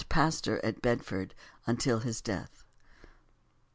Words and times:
Pastor 0.09 0.59
at 0.65 0.81
Bedford 0.81 1.35
until 1.67 1.99
his 1.99 2.21
death. 2.21 2.63